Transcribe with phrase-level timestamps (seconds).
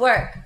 [0.00, 0.38] work.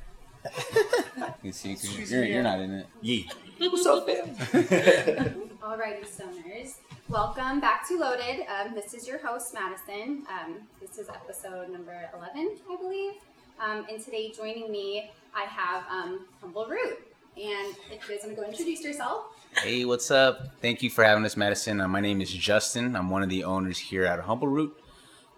[1.42, 2.86] You see, 'cause you're, you're not in it.
[3.00, 3.30] Yee.
[3.60, 4.34] What's up, fam?
[5.62, 6.74] Alrighty, stoners.
[7.08, 8.44] Welcome back to Loaded.
[8.48, 10.26] Um, this is your host, Madison.
[10.28, 13.12] Um, this is episode number 11, I believe.
[13.60, 16.98] Um, and today, joining me, I have um, Humble Root.
[17.36, 19.26] And if you guys want to go introduce yourself.
[19.56, 20.48] Hey, what's up?
[20.60, 21.80] Thank you for having us, Madison.
[21.80, 22.96] Uh, my name is Justin.
[22.96, 24.76] I'm one of the owners here at Humble Root.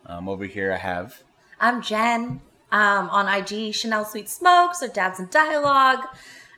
[0.06, 1.22] Um, over here, I have.
[1.60, 2.40] I'm Jen.
[2.72, 6.00] Um, on IG, Chanel Sweet Smokes or Dabs and Dialogue.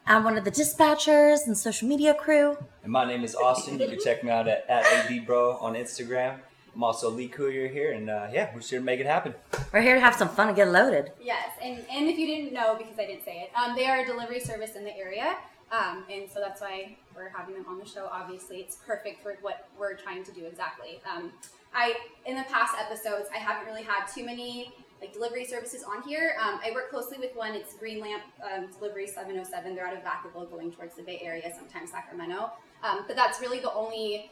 [0.07, 2.57] I'm one of the dispatchers and social media crew.
[2.83, 3.79] And my name is Austin.
[3.79, 6.39] You can check me out at, at ABBro on Instagram.
[6.75, 9.35] I'm also Lee Courier here, and uh, yeah, we're here to make it happen.
[9.73, 11.13] We're here to have some fun and get loaded.
[11.21, 14.01] Yes, and, and if you didn't know, because I didn't say it, um, they are
[14.01, 15.37] a delivery service in the area.
[15.71, 18.09] Um, and so that's why we're having them on the show.
[18.11, 21.01] Obviously, it's perfect for what we're trying to do exactly.
[21.15, 21.33] Um,
[21.75, 26.03] I in the past episodes, I haven't really had too many like delivery services on
[26.03, 26.37] here.
[26.41, 27.55] Um, I work closely with one.
[27.55, 29.75] It's Green Lamp um, Delivery 707.
[29.75, 32.51] They're out of Vacaville, going towards the Bay Area, sometimes Sacramento.
[32.83, 34.31] Um, but that's really the only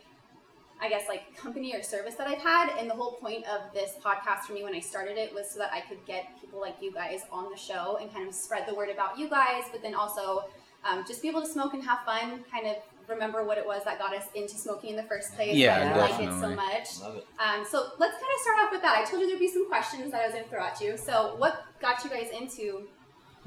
[0.78, 2.70] I guess like company or service that I've had.
[2.78, 5.58] And the whole point of this podcast for me when I started it was so
[5.58, 8.66] that I could get people like you guys on the show and kind of spread
[8.66, 10.44] the word about you guys, but then also
[10.84, 12.76] um, just be able to smoke and have fun, kind of
[13.08, 15.54] remember what it was that got us into smoking in the first place.
[15.54, 17.00] Yeah, why I like it so much.
[17.00, 17.26] Love it.
[17.38, 18.96] Um, so let's kind of start off with that.
[18.96, 20.96] I told you there'd be some questions that I was going to throw at you.
[20.96, 22.82] So what got you guys into,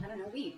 [0.04, 0.58] I don't know, weed?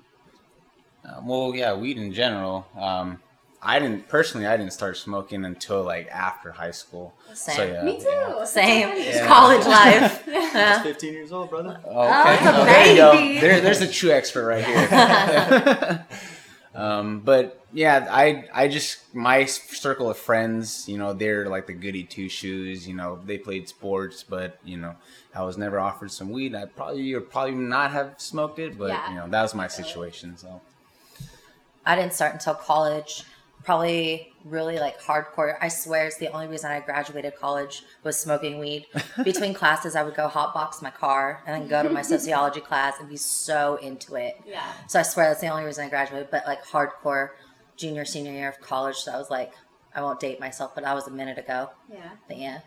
[1.03, 2.67] Uh, well, yeah, weed in general.
[2.79, 3.19] Um,
[3.63, 4.47] I didn't personally.
[4.47, 7.13] I didn't start smoking until like after high school.
[7.33, 7.55] Same.
[7.55, 7.83] So yeah.
[7.83, 8.05] Me too.
[8.05, 8.89] That's Same.
[8.97, 9.27] Yeah.
[9.27, 10.23] College life.
[10.25, 10.81] Just Yeah.
[10.81, 11.79] 15 years old, brother.
[11.85, 11.87] Okay.
[11.87, 13.11] Oh, it's Oh, there you go.
[13.13, 13.39] baby.
[13.39, 16.05] There, there's a true expert right here.
[16.73, 21.73] um, but yeah, I I just my circle of friends, you know, they're like the
[21.73, 22.87] goody two shoes.
[22.87, 24.95] You know, they played sports, but you know,
[25.35, 26.55] I was never offered some weed.
[26.55, 29.09] I probably or probably not have smoked it, but Yeah.
[29.09, 30.37] you know, that was my situation.
[30.37, 30.61] So
[31.85, 33.23] I didn't start until college.
[33.63, 35.55] Probably really like hardcore.
[35.61, 38.87] I swear it's the only reason I graduated college was smoking weed.
[39.23, 42.99] Between classes, I would go hotbox my car and then go to my sociology class
[42.99, 44.39] and be so into it.
[44.45, 44.63] Yeah.
[44.87, 46.31] So I swear that's the only reason I graduated.
[46.31, 47.29] But like hardcore
[47.77, 49.53] junior, senior year of college, so I was like,
[49.93, 51.69] I won't date myself, but that was a minute ago.
[51.91, 52.11] Yeah.
[52.27, 52.59] But yeah.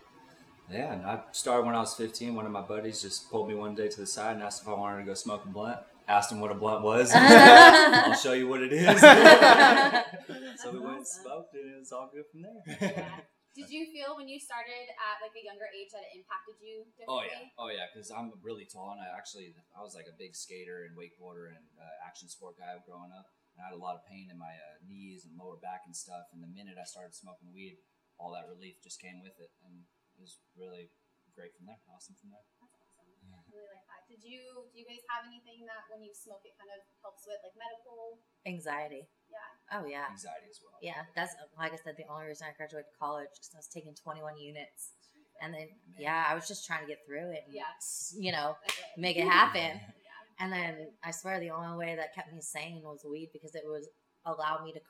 [0.71, 2.35] Yeah, and I started when I was 15.
[2.35, 4.69] One of my buddies just pulled me one day to the side and asked if
[4.69, 5.81] I wanted to go smoke a blunt.
[6.07, 7.11] Asked him what a blunt was.
[7.15, 9.01] I'll show you what it is.
[10.61, 12.61] so we went and smoked, and it was all good from there.
[12.81, 13.09] Yeah.
[13.55, 16.83] Did you feel when you started at like a younger age that it impacted you
[17.07, 20.17] Oh yeah, oh yeah, because I'm really tall and I actually I was like a
[20.19, 23.81] big skater and wakeboarder and uh, action sport guy growing up, and I had a
[23.81, 26.35] lot of pain in my uh, knees and lower back and stuff.
[26.35, 27.79] And the minute I started smoking weed,
[28.19, 29.87] all that relief just came with it, and
[30.19, 30.91] it was really
[31.39, 31.79] great from there.
[31.87, 32.47] Awesome from there.
[34.15, 37.27] Did you do you guys have anything that when you smoke it kind of helps
[37.27, 38.23] with like medical?
[38.47, 39.11] Anxiety.
[39.27, 39.75] Yeah.
[39.75, 40.07] Oh, yeah.
[40.07, 40.79] Anxiety as well.
[40.79, 41.03] Yeah.
[41.19, 44.39] That's, like I said, the only reason I graduated college because I was taking 21
[44.39, 44.95] units.
[45.43, 45.67] And then,
[45.99, 47.43] yeah, I was just trying to get through it.
[47.51, 47.67] And, Yeah.
[48.15, 49.83] You know, I make it happen.
[49.83, 50.39] Yeah.
[50.39, 53.67] And then I swear the only way that kept me sane was weed because it
[53.67, 53.89] was
[54.27, 54.81] allow me to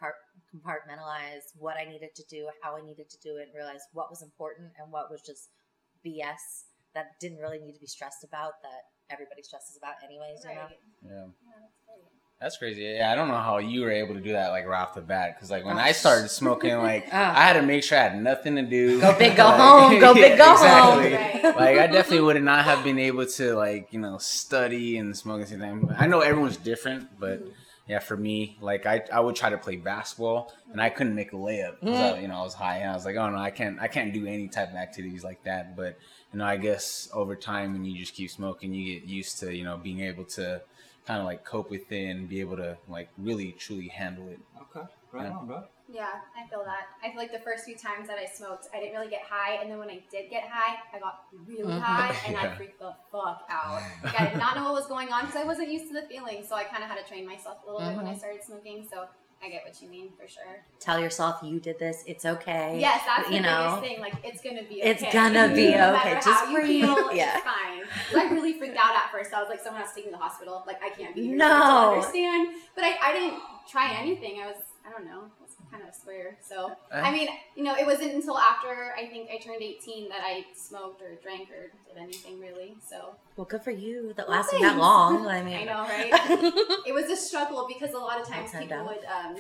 [0.53, 4.11] compartmentalize what I needed to do, how I needed to do it, and realize what
[4.11, 5.49] was important and what was just
[6.07, 10.51] BS that didn't really need to be stressed about that everybody stresses about anyways, you
[10.55, 10.67] know?
[11.05, 11.11] Yeah.
[11.11, 11.23] Yeah,
[11.61, 12.01] that's great.
[12.41, 12.83] That's crazy.
[12.83, 15.01] Yeah, I don't know how you were able to do that like right off the
[15.01, 15.35] bat.
[15.37, 17.35] Because like when I started smoking, like Ah.
[17.39, 19.01] I had to make sure I had nothing to do.
[19.01, 19.99] Go big, go Like- home.
[20.01, 20.99] Go big, go home.
[20.99, 21.43] Right.
[21.45, 25.41] Like I definitely would not have been able to like you know study and smoke
[25.41, 25.95] at the same time.
[25.99, 27.41] I know everyone's different, but
[27.87, 31.33] yeah, for me, like I, I would try to play basketball and I couldn't make
[31.33, 32.23] a layup because I, mm.
[32.23, 34.13] you know I was high and I was like, oh no, I can't I can't
[34.13, 35.77] do any type of activities like that.
[35.77, 35.99] But
[36.33, 39.55] you know, I guess over time when you just keep smoking, you get used to
[39.55, 40.63] you know being able to
[41.07, 44.41] kind of like cope with it and be able to like really truly handle it.
[44.63, 45.37] Okay, right Yeah.
[45.37, 45.65] on, bro.
[45.95, 46.87] Yeah, I feel that.
[47.05, 49.63] I feel like the first few times that I smoked, I didn't really get high,
[49.63, 51.81] and then when I did get high, I got really Mhm.
[51.81, 53.81] high, and I freaked the fuck out.
[54.03, 56.07] Like, I did not know what was going on because I wasn't used to the
[56.09, 58.19] feeling, so I kind of had to train myself a little bit when I Mhm.
[58.19, 58.87] started smoking.
[58.91, 59.07] So
[59.43, 60.65] I get what you mean for sure.
[60.81, 62.03] Tell yourself you did this.
[62.07, 62.79] It's okay.
[62.81, 64.01] Yes, that's the you know, biggest thing.
[64.01, 64.81] Like it's gonna be.
[64.81, 64.91] Okay.
[64.91, 65.91] It's gonna be Yeah.
[65.93, 66.15] No okay.
[66.15, 66.85] matter Just how you breathe.
[66.87, 67.37] feel, Yeah.
[67.37, 67.83] it's fine.
[67.85, 69.33] 'Cause I really freaked out at first.
[69.35, 70.65] I was like, someone has to take me to the hospital.
[70.67, 71.37] Like I can't be here.
[71.37, 71.47] No.
[71.47, 72.49] I don't understand.
[72.75, 74.41] But I, I didn't try anything.
[74.43, 74.57] I was,
[74.87, 75.31] I don't know.
[75.75, 76.37] I was kind of a square.
[76.43, 80.21] So I mean, you know, it wasn't until after I think I turned 18 that
[80.23, 82.75] I smoked or drank or did anything really.
[82.89, 84.13] So Well, good for you.
[84.17, 84.81] That Well, lasted that thanks.
[84.81, 85.27] long.
[85.27, 86.11] I mean, I know, right?
[86.87, 88.89] it was a struggle because a lot of times people downs.
[88.89, 89.37] would um,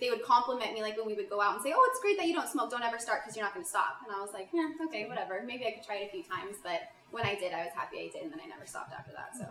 [0.00, 2.16] they would compliment me like when we would go out and say, "Oh, it's great
[2.18, 2.70] that you don't smoke.
[2.70, 5.08] Don't ever start because you're not going to stop." And I was like, "Yeah, okay,
[5.08, 5.42] whatever.
[5.44, 7.98] Maybe I could try it a few times." But when I did, I was happy
[7.98, 9.34] I did, and then I never stopped after that.
[9.34, 9.46] So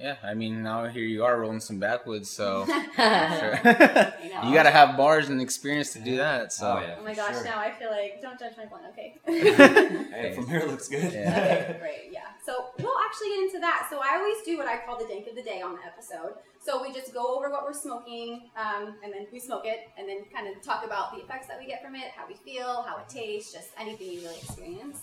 [0.00, 3.60] Yeah, I mean now here you are rolling some backwoods, so sure.
[3.62, 4.12] know.
[4.48, 6.54] you gotta have bars and experience to do that.
[6.54, 6.96] So Oh, yeah.
[6.98, 7.44] Oh my gosh, Sure.
[7.44, 9.18] now I feel like don't judge my blend, okay?
[10.10, 11.12] Hey, from here it looks good.
[11.12, 11.28] Yeah.
[11.30, 12.28] okay, great, yeah.
[12.46, 13.88] So we'll actually get into that.
[13.90, 16.32] So I always do what I call the dank of the day on the episode.
[16.64, 20.08] So we just go over what we're smoking, um, and then we smoke it, and
[20.08, 22.82] then kind of talk about the effects that we get from it, how we feel,
[22.82, 25.00] how it tastes, just anything you really experience.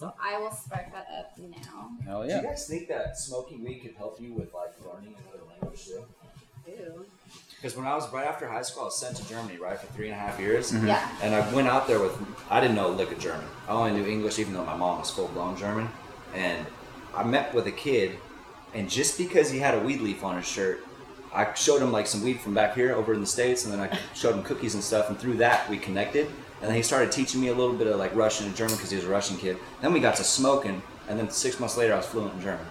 [0.00, 1.90] So I will spark that up now.
[2.06, 2.40] hell Do yeah.
[2.40, 6.02] you guys think that smoking weed could help you with like learning another language too?
[6.70, 7.04] Ooh.
[7.54, 9.88] Because when I was right after high school, I was sent to Germany, right, for
[9.92, 10.72] three and a half years.
[10.72, 10.86] Mhm.
[10.86, 11.06] Yeah.
[11.22, 12.16] And I went out there with,
[12.48, 13.44] I didn't know a lick of German.
[13.68, 15.90] I only knew English, even though my mom was full blown German.
[16.34, 16.66] And
[17.14, 18.16] I met with a kid,
[18.72, 20.82] and just because he had a weed leaf on his shirt,
[21.34, 23.80] I showed him like some weed from back here over in the States, and then
[23.80, 26.30] I showed him cookies and stuff, and through that we connected.
[26.60, 28.90] And then he started teaching me a little bit of like Russian and German because
[28.90, 29.56] he was a Russian kid.
[29.80, 32.66] Then we got to smoking, and then six months later I was fluent in German.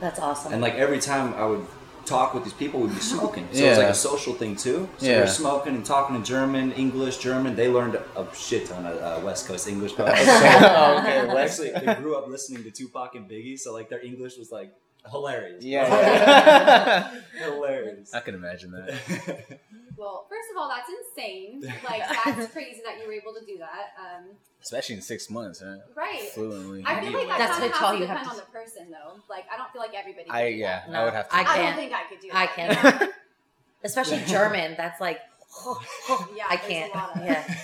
[0.00, 0.52] That's awesome.
[0.52, 1.66] And like every time I would
[2.06, 3.48] talk with these people, we'd be smoking.
[3.52, 4.88] So it was like a social thing too.
[4.98, 5.20] So Yeah.
[5.20, 7.56] we're smoking and talking in German, English, German.
[7.56, 9.92] They learned a shit ton of uh, West Coast English.
[9.92, 13.88] But Oh, okay, Well, actually, they grew up listening to Tupac and Biggie, so like
[13.88, 14.72] their English was like
[15.10, 15.64] hilarious.
[15.64, 17.10] Yeah.
[17.38, 18.14] hilarious.
[18.14, 19.58] I can imagine that.
[19.96, 21.62] Well, first of all, that's insane.
[21.84, 23.92] Like that's crazy that you were able to do that.
[23.98, 24.24] Um,
[24.62, 25.76] Especially in six months, huh?
[25.94, 26.22] right.
[26.34, 26.82] Fluently.
[26.86, 28.30] I feel like that That's kind of what has all to you have depend to-
[28.30, 29.20] on the person, though.
[29.30, 30.24] Like, I don't feel like everybody.
[30.26, 30.96] Can I do yeah, that.
[30.96, 31.34] I would have to.
[31.36, 31.76] I I don't can't.
[31.76, 32.36] think I could do that.
[32.36, 33.12] I can't.
[33.84, 34.74] Especially German.
[34.76, 35.20] That's like,
[36.34, 36.92] Yeah, I can't.
[36.92, 37.54] A lot of Yeah.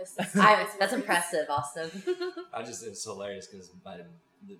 [0.00, 0.36] Emphasis.
[0.36, 1.90] I, that's impressive, also.
[2.54, 3.70] I just it's hilarious because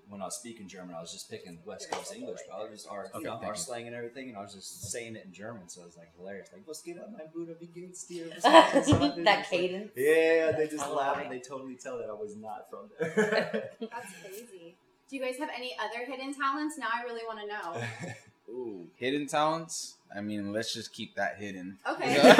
[0.08, 2.70] when I was speaking German, I was just picking West Coast English, but I was
[2.72, 5.24] just our, Okay, you know, our slang and everything, and I was just saying it
[5.24, 6.48] in German, so it was like hilarious.
[6.52, 7.56] Like, "Was geht ab, mein Bruder?
[7.58, 9.92] Wie geht's dir?" that cadence.
[9.96, 13.70] Yeah, they just I laugh and they totally tell that I was not from there.
[13.80, 14.76] That's crazy.
[15.08, 16.78] Do you guys have any other hidden talents?
[16.78, 18.20] Now I really want to know.
[18.50, 19.94] Ooh, hidden talents.
[20.14, 21.78] I mean, let's just keep that hidden.
[21.88, 22.16] Okay.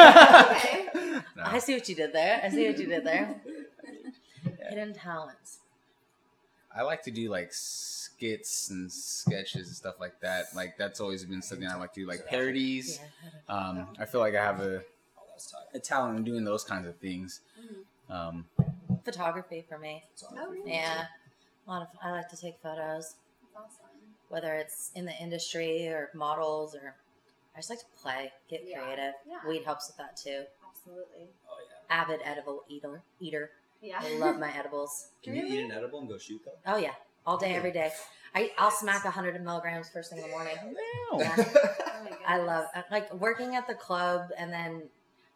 [0.51, 0.89] Okay.
[1.37, 1.43] No.
[1.45, 2.41] I see what you did there.
[2.43, 3.41] I see what you did there.
[4.69, 5.59] Hidden talents.
[6.75, 10.47] I like to do like skits and sketches and stuff like that.
[10.55, 13.01] Like that's always been something I like to do, like parodies.
[13.49, 14.83] Um, I feel like I have a,
[15.33, 15.61] that's tight.
[15.75, 17.41] a talent in doing those kinds of things.
[17.61, 18.15] Mhm.
[18.15, 18.45] Um,
[19.05, 20.05] Photography for me.
[20.37, 20.73] Oh, really?
[20.73, 21.07] Yeah.
[21.67, 23.17] A lot of I like to take photos, Awesome.
[24.31, 26.95] Whether it's in the industry or models or
[27.55, 28.81] I just like to play, get Yeah.
[28.81, 29.15] creative.
[29.29, 29.39] Yeah.
[29.47, 30.45] Weed helps with that too.
[30.67, 31.29] Absolutely.
[31.51, 31.95] Oh yeah.
[32.03, 33.51] Avid edible eater eater.
[33.83, 33.99] Yeah.
[34.01, 35.09] I love my edibles.
[35.23, 36.55] Can you eat an edible and go shoot them?
[36.67, 36.95] Oh yeah.
[37.27, 37.91] All day, every day.
[38.35, 40.57] I, I'll smack hundred milligrams first thing in the morning.
[41.13, 44.85] Oh my I love uh, like working at the club and then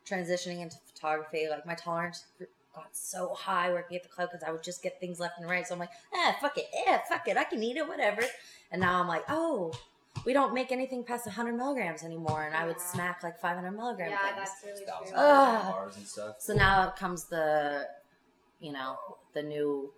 [0.09, 1.49] transitioning into photography.
[1.51, 2.25] Like my tolerance
[2.75, 5.49] got so high working at the club because I would just get things left and
[5.49, 5.67] right.
[5.67, 8.23] So I'm like, ah, fuck it, yeah, fuck it, I can eat it, whatever.
[8.71, 9.73] And now I'm like, oh,
[10.25, 12.83] we don't make anything past 100 milligrams anymore, and I would Yeah.
[12.93, 14.37] smack like 500 milligram Yeah, things.
[14.37, 15.17] that's really true.
[15.17, 15.93] of Ugh.
[15.97, 16.37] and stuff.
[16.41, 17.89] So now comes the,
[18.61, 18.97] you know,
[19.35, 19.93] the new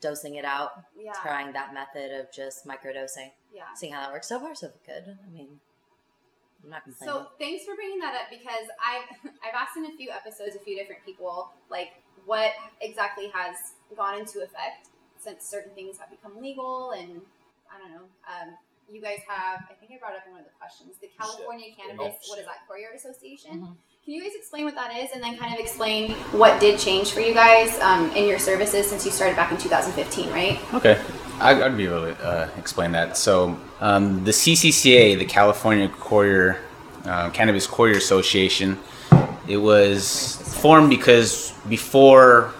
[0.00, 1.12] dosing it out, yeah.
[1.22, 3.64] trying that method of just microdosing, Yeah.
[3.74, 4.28] seeing how that works.
[4.28, 5.16] So far, so good.
[5.26, 5.60] I mean,
[6.64, 7.14] I'm not complaining.
[7.14, 10.60] So thanks for bringing that up because I've I've asked in a few episodes a
[10.60, 11.94] few different people like
[12.26, 13.56] what exactly has
[13.96, 14.88] gone into effect
[15.18, 17.20] since certain things have become legal and
[17.72, 18.04] I don't know.
[18.28, 18.54] Um,
[18.90, 21.68] you guys have I think I brought up in one of the questions the California
[21.76, 22.46] Cannabis Oh, what is shit.
[22.46, 23.60] that Courier Association.
[23.62, 23.76] Mhm.
[24.04, 27.12] Can you guys explain what that is and then kind of explain what did change
[27.12, 30.58] for you guys um, in your services since you started back in 2015, right?
[30.74, 33.16] Okay, I, I'd be able to uh, explain that.
[33.16, 36.60] So, um, the CCCA, the California Courier
[37.04, 38.78] uh, Cannabis Courier Association,
[39.48, 42.52] it was formed because before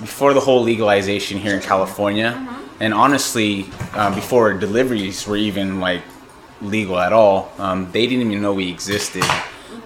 [0.00, 2.48] before the whole legalization here in California,
[2.80, 6.02] and honestly, uh, before deliveries were even like
[6.62, 9.24] legal at all, um, they didn't even know we existed.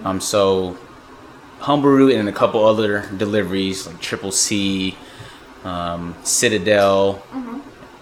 [0.05, 0.77] Um, so,
[1.59, 4.95] Humble Root and a couple other deliveries like Triple C,
[5.65, 7.21] um, Citadel,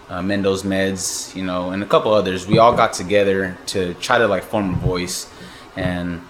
[0.08, 2.46] uh, Mendo's Meds, you know, and a couple others.
[2.46, 5.30] We all got together to try to like form a voice,
[5.76, 6.20] and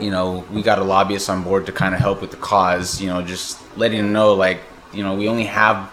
[0.00, 3.00] you know, we got a lobbyist on board to kind of help with the cause.
[3.00, 4.60] You know, just letting them know like,
[4.92, 5.90] you know, we only have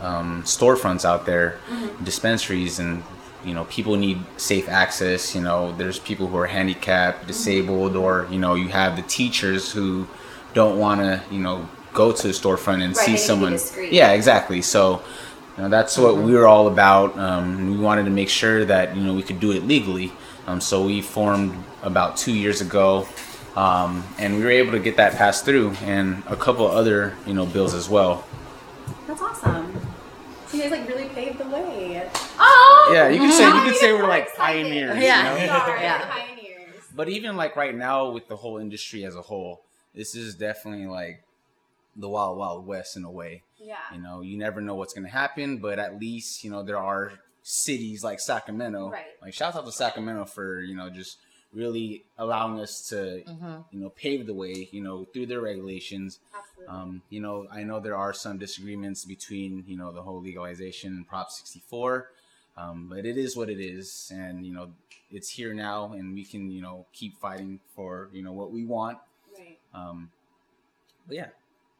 [0.00, 1.58] um, storefronts out there,
[2.02, 3.02] dispensaries, and
[3.44, 5.34] you know, people need safe access.
[5.34, 9.72] You know, there's people who are handicapped, disabled, or you know, you have the teachers
[9.72, 10.06] who
[10.54, 13.26] don't want to, you know, go to the storefront and Right, they need to see
[13.26, 13.58] someone.
[13.92, 14.60] Yeah, exactly.
[14.62, 15.02] So.
[15.56, 17.18] You know, that's what we were all about.
[17.18, 20.12] Um, we wanted to make sure that you know we could do it legally.
[20.46, 23.06] Um, so we formed about two years ago,
[23.54, 27.34] um, and we were able to get that passed through, and a couple other you
[27.34, 28.24] know bills as well.
[29.06, 29.78] That's awesome.
[30.46, 32.10] So you guys like really paved the way.
[32.38, 34.64] Oh, Yeah, you could say you I'm could say we're like excited.
[34.64, 35.02] pioneers.
[35.02, 35.34] Yeah.
[35.36, 36.10] You We are Yeah.
[36.10, 36.82] pioneers.
[36.94, 39.62] But even like right now with the whole industry as a whole,
[39.94, 41.22] this is definitely like
[41.96, 43.42] the wild wild west in a way.
[43.62, 43.76] Yeah.
[43.94, 47.12] You know, you never know what's gonna happen, but at least you know there are
[47.42, 48.90] cities like Sacramento.
[48.90, 49.04] Right.
[49.20, 51.18] Like shout out to Sacramento for you know just
[51.52, 54.68] really allowing us to hmm you know pave the way.
[54.72, 56.18] You know through their regulations.
[56.34, 56.74] Absolutely.
[56.74, 60.92] Um, you know, I know there are some disagreements between you know the whole legalization
[60.94, 62.08] and Prop 64,
[62.56, 64.72] um, but it is what it is, and you know
[65.10, 68.64] it's here now, and we can you know keep fighting for you know what we
[68.64, 68.98] want.
[69.38, 69.58] right.
[69.74, 70.10] Um,
[71.06, 71.26] but yeah,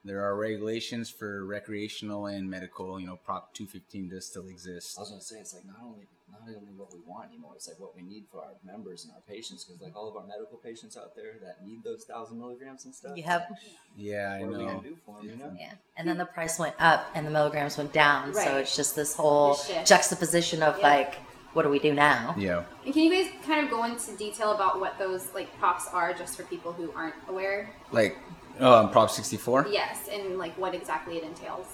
[0.05, 2.99] there are regulations for recreational and medical.
[3.01, 4.97] You know, Prop 215 does still exist.
[4.99, 7.69] I was gonna say it's like not only not only what we want anymore, it's
[7.69, 9.65] like what we need for our members and our patients.
[9.65, 12.95] Because like all of our medical patients out there that need those thousand milligrams and
[12.95, 13.17] stuff.
[13.17, 13.51] Yep.
[13.97, 14.71] Yeah, I What are we know.
[14.73, 15.29] gonna do for them?
[15.29, 15.55] You know.
[15.59, 15.73] Yeah.
[15.97, 18.33] And then the price went up and the milligrams went down.
[18.35, 20.89] So it's just this whole juxtaposition of Yeah.
[20.89, 21.15] like,
[21.53, 22.35] what do we do now?
[22.39, 22.65] Yeah.
[22.87, 26.15] And can you guys kind of go into detail about what those like props are,
[26.15, 27.71] just for people who aren't aware?
[27.93, 28.17] Like,
[28.63, 29.67] um, Prop 64.
[29.71, 31.67] Yes, and like what exactly it entails.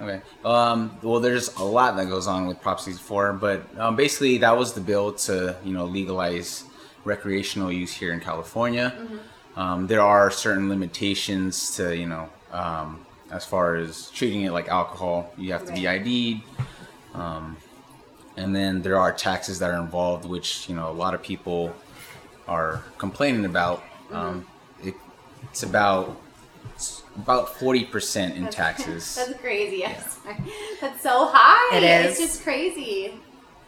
[0.00, 0.22] Okay.
[0.44, 4.56] Um, well, there's a lot that goes on with Prop 64, but um, basically that
[4.56, 6.64] was the bill to you know legalize
[7.04, 8.94] recreational use here in California.
[9.56, 14.68] Um, there are certain limitations to you know um, as far as treating it like
[14.68, 15.32] alcohol.
[15.36, 16.42] You have to be ID'd,
[17.14, 17.56] um,
[18.36, 21.74] and then there are taxes that are involved, which you know a lot of people
[22.48, 23.82] are complaining about.
[24.10, 24.51] Um, it,
[25.52, 26.16] it's about
[26.74, 29.14] it's about forty percent in That's- taxes.
[29.14, 29.76] That's crazy.
[29.76, 30.18] Yes.
[30.80, 31.76] That's so high.
[31.76, 33.14] It It's just crazy.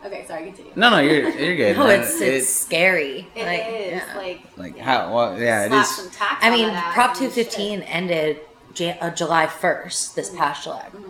[0.04, 0.72] Okay, sorry, continue.
[0.76, 1.76] No, no, you're you're good.
[1.78, 2.00] No, man.
[2.00, 3.26] it's it's scary.
[3.34, 4.16] It is like, yeah.
[4.16, 7.80] like like how well yeah it slap is some tax I mean, Prop two fifteen
[7.82, 8.40] ended
[8.74, 10.88] Jan- uh, July first this past July.
[10.90, 11.00] shit.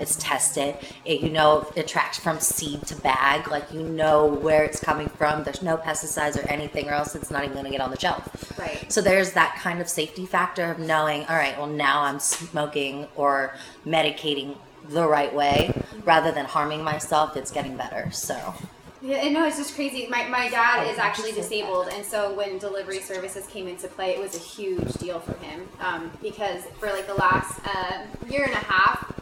[0.00, 0.76] It's tested.
[1.04, 3.48] It, you know, it tracks from seed to bag.
[3.48, 5.44] Like you know where it's coming from.
[5.44, 7.98] There's no pesticides or anything, or else it's not even going to get on the
[7.98, 8.58] shelf.
[8.58, 8.90] right.
[8.90, 13.06] So there's that kind of safety factor of knowing, all right, well now I'm smoking
[13.16, 13.54] or
[13.86, 14.56] medicating
[14.88, 15.72] the right way
[16.04, 17.36] rather than harming myself.
[17.36, 18.10] It's getting better.
[18.10, 18.54] So
[19.00, 20.06] Yeah, and no, it's just crazy.
[20.08, 24.20] My, my dad is actually disabled, and so when delivery services came into play, it
[24.20, 28.52] was a huge deal for him um, because for like the last uh, year and
[28.52, 29.12] a half,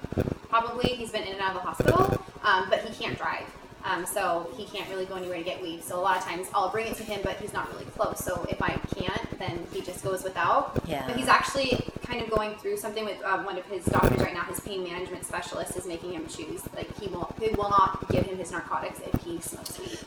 [0.60, 3.44] probably he's been in and out of the hospital, um, but he can't drive.
[3.84, 5.84] Um, so he can't really go anywhere to get weed.
[5.84, 8.24] So a lot of times I'll bring it to him, but he's not really close.
[8.24, 10.80] So if I can't, then he just goes without.
[10.86, 11.06] Yeah.
[11.06, 14.34] But he's actually kind of going through something with um, one of his doctors right
[14.34, 14.42] now.
[14.44, 16.62] His pain management specialist is making him choose.
[16.74, 19.98] Like he won't, he will not give him his narcotics if he smokes weed.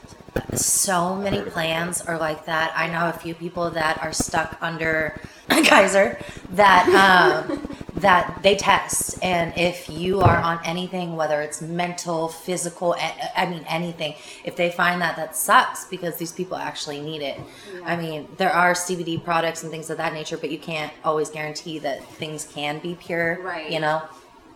[0.58, 2.72] so many plans are like that.
[2.74, 6.18] I know a few people that are stuck under Kaiser
[6.52, 12.94] that um, that they test, and if you are on anything, whether it's mental, physical,
[13.36, 14.14] I mean anything,
[14.44, 17.38] if they find that, that sucks because these people actually need it.
[17.84, 21.30] I mean, there are CBD products and things of that nature, but you can't always
[21.30, 23.38] guarantee that things can be pure.
[23.42, 23.70] Right.
[23.70, 24.02] You know.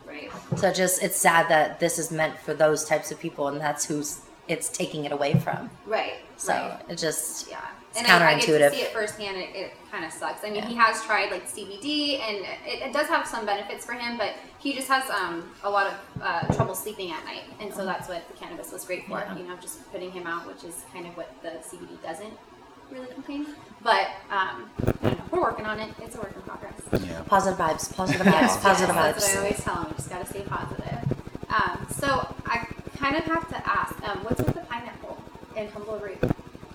[0.06, 0.30] Right.
[0.56, 3.84] So just it's sad that this is meant for those types of people, and that's
[3.84, 5.70] who's it's taking it away from.
[5.86, 6.14] Right.
[6.36, 6.80] So right.
[6.88, 7.60] it just Yeah.
[7.90, 8.70] It's and I, I get to counterintuitive.
[8.72, 9.36] see it firsthand.
[9.36, 10.42] It, it kind of sucks.
[10.42, 10.66] I mean, Yeah.
[10.66, 14.34] he has tried like CBD, and it, it does have some benefits for him, but
[14.58, 18.08] he just has um, a lot of uh, trouble sleeping at night, and so that's
[18.08, 19.18] what the cannabis was great for.
[19.18, 19.36] Yeah.
[19.36, 22.32] You know, just putting him out, which is kind of what the CBD doesn't
[22.90, 23.46] really contain.
[23.82, 25.92] But um, I don't know, we're working on it.
[26.00, 26.80] It's a work in progress.
[27.06, 29.86] yeah positive vibes, positive vibes, Yes, positive yes, That's what I always tell them.
[29.88, 30.98] You just gotta stay positive.
[31.50, 35.18] Um, so I kind of have to ask, um, what's with the pineapple
[35.56, 36.18] and humble root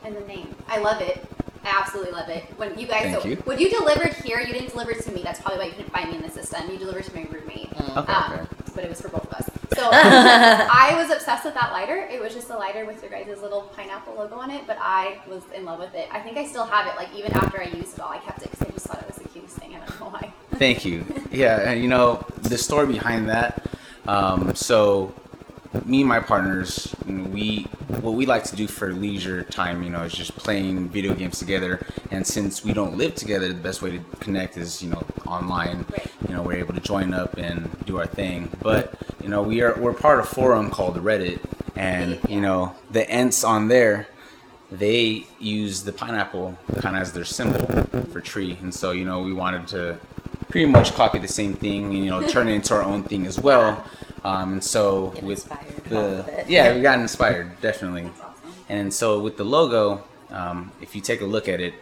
[0.05, 0.55] and the name?
[0.67, 1.25] I love it.
[1.65, 2.43] I absolutely love it.
[2.57, 3.35] When you guys, Thank so you.
[3.37, 5.21] when you delivered here, you didn't deliver to me.
[5.23, 6.69] That's probably why you couldn't find me in the system.
[6.71, 7.69] You delivered to my roommate.
[7.73, 8.45] okay, Um, okay.
[8.75, 9.48] but it was for both of us.
[9.75, 12.07] So I was obsessed with that lighter.
[12.11, 15.19] It was just a lighter with your guys' little pineapple logo on it, but I
[15.27, 16.07] was in love with it.
[16.11, 16.95] I think I still have it.
[16.95, 19.07] Like even after I used it all, I kept it because I just thought it
[19.07, 19.75] was the cutest thing.
[19.75, 20.33] I don't know why.
[20.55, 21.05] Thank you.
[21.31, 23.65] Yeah, and you know the story behind that.
[24.07, 25.13] Um, so,
[25.85, 27.63] me and my partners, you know, we
[28.01, 31.39] what we like to do for leisure time, you know, is just playing video games
[31.39, 31.85] together.
[32.11, 35.85] And since we don't live together, the best way to connect is you know online.
[35.91, 36.11] Right.
[36.27, 38.49] You know, we're able to join up and do our thing.
[38.61, 41.39] But you know, we are we're part of a forum called Reddit,
[41.75, 44.07] and you know the ents on there
[44.71, 47.65] they use the pineapple kind of as their symbol
[48.11, 49.97] for tree and so you know we wanted to
[50.49, 53.25] pretty much copy the same thing and you know turn it into our own thing
[53.25, 53.83] as well
[54.23, 55.49] um, and so Get with
[55.89, 58.53] the yeah we got inspired definitely awesome.
[58.69, 61.73] and so with the logo um, if you take a look at it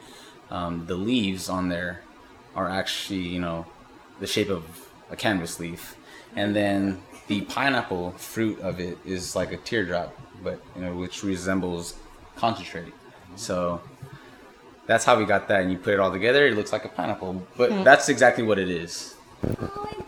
[0.50, 2.01] um, the leaves on there
[2.56, 3.65] are actually you know
[4.20, 4.63] the shape of
[5.12, 5.96] a cannabis leaf
[6.36, 11.24] and then the pineapple fruit of it is like a teardrop, but you know, which
[11.24, 11.96] resembles
[12.36, 12.94] concentrate.
[13.36, 13.82] So
[14.86, 15.62] that's how we got that.
[15.62, 17.46] And you put it all together, it looks like a pineapple.
[17.58, 19.15] But that's exactly what it is.
[19.62, 20.06] Oh,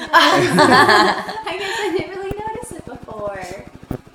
[0.00, 1.42] I love that.
[1.46, 3.44] I guess I didn't really notice it before.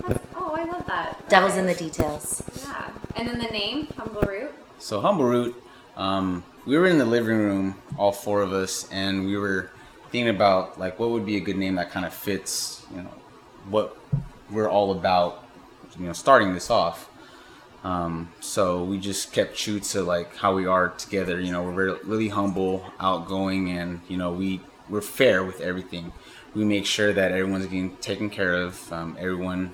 [0.08, 1.30] That's, oh, I love that.
[1.30, 2.44] Devil's in the details.
[2.64, 2.92] Yeah.
[3.16, 4.52] And then the name, Humble Root.
[4.80, 5.56] So Humble Root,
[5.98, 9.70] um, we were in the living room, all four of us, and we were
[10.12, 13.12] thinking about like what would be a good name that kind of fits, you know,
[13.70, 13.98] what
[14.50, 15.44] we're all about,
[16.00, 17.10] you know, starting this off.
[17.84, 21.40] Um, so we just kept true to like how we are together.
[21.42, 26.12] You know, we're really humble, outgoing, and you know we we're fair with everything.
[26.56, 28.92] We make sure that everyone's getting taken care of.
[28.92, 29.74] Um, everyone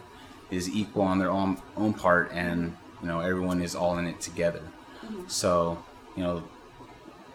[0.50, 4.20] is equal on their own own part, and you know everyone is all in it
[4.22, 4.62] together.
[5.28, 5.84] So
[6.16, 6.44] you know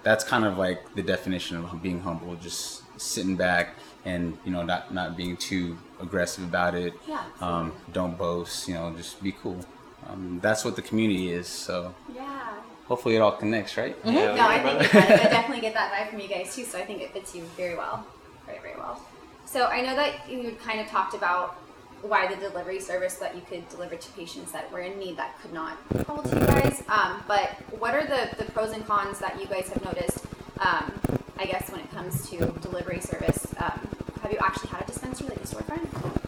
[0.03, 2.35] that's kind of like the definition of being humble.
[2.37, 6.95] Just sitting back and you know not not being too aggressive about it.
[7.09, 7.23] Yeah.
[7.41, 8.69] Um, don't boast.
[8.69, 9.65] You know, just be cool.
[10.09, 11.47] Um, that's what the community is.
[11.49, 12.41] So Yeah.
[12.87, 13.97] Hopefully it all connects, right?
[14.05, 15.21] Yeah, No, I think it does.
[15.21, 17.43] I definitely get that vibe from you guys too, so I think it fits you
[17.57, 18.07] very well.
[18.47, 19.01] Very, very well.
[19.47, 21.57] So I know that you kind of talked about
[22.03, 25.39] why the delivery service that you could deliver to patients that were in need that
[25.41, 26.83] could not call to you guys.
[26.89, 30.27] Um, but what are the, the pros and cons that you guys have noticed,
[30.59, 30.93] um,
[31.39, 33.47] I guess, when it comes to delivery service?
[33.59, 33.89] Um,
[34.23, 36.21] have you actually had a dispensary, like a storefront?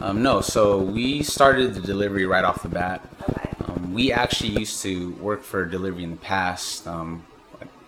[0.00, 3.08] Um, no, so we started the delivery right off the bat.
[3.30, 3.51] Okay.
[3.92, 7.26] We actually used to work for delivery in the past, um,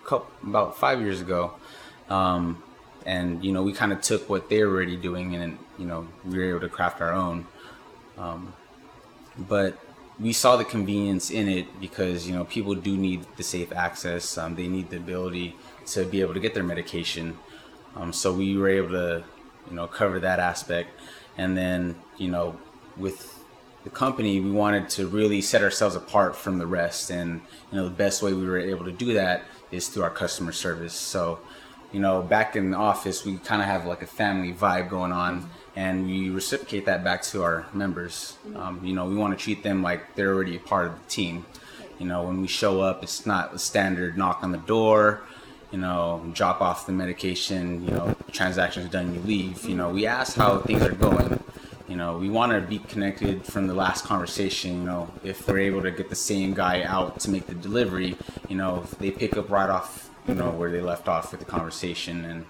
[0.03, 1.53] couple, about five years ago,
[2.09, 2.61] um,
[3.05, 6.07] and you know we kind of took what they were already doing, and you know
[6.23, 7.47] we were able to craft our own.
[8.17, 8.53] Um,
[9.37, 9.77] but
[10.19, 14.37] we saw the convenience in it because you know people do need the safe access.
[14.37, 15.55] Um, they need the ability
[15.87, 17.37] to be able to get their medication.
[17.95, 19.23] Um, so we were able to,
[19.69, 20.89] you know, cover that aspect,
[21.37, 22.57] and then you know,
[22.95, 23.34] with
[23.85, 27.39] the company, we wanted to really set ourselves apart from the rest, and
[27.71, 30.51] you know, the best way we were able to do that is through our customer
[30.51, 30.93] service.
[30.93, 31.39] So,
[31.91, 35.11] you know, back in the office, we kind of have like a family vibe going
[35.11, 38.37] on, and we reciprocate that back to our members.
[38.55, 41.07] Um, you know, we want to treat them like they're already a part of the
[41.07, 41.45] team.
[41.99, 45.21] You know, when we show up, it's not a standard knock on the door
[45.71, 49.65] you know, drop off the medication, you know, transactions done, you leave.
[49.65, 51.43] You know, we ask how things are going.
[51.87, 54.77] You know, we want to be connected from the last conversation.
[54.79, 58.17] You know, if we're able to get the same guy out to make the delivery,
[58.49, 61.41] you know, if they pick up right off, you know, where they left off with
[61.41, 62.45] the conversation, and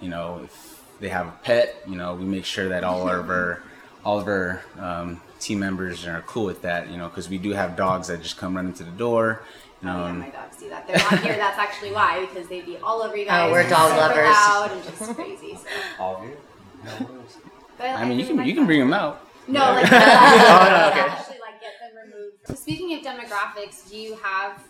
[0.00, 3.28] you know, if they have a pet, you know, we make sure that all of
[3.28, 3.62] our
[4.02, 6.88] all of our um, team members are cool with that.
[6.90, 9.42] You know, because we do have dogs that just come running to the door.
[9.82, 10.86] You know, Oh, yeah, and- my dogs do that.
[10.86, 11.36] They're not here.
[11.36, 13.48] That's actually why, because they'd be all over you guys.
[13.48, 14.24] Oh, we're dog lovers.
[14.30, 15.54] Loud and just crazy.
[15.56, 15.64] So.
[15.98, 16.38] All good.
[17.80, 19.26] But I mean, you can you can bring them out.
[19.48, 21.00] No, like Oh, no, okay.
[21.00, 22.36] actually like get them removed.
[22.46, 24.62] So speaking of demographics, do you have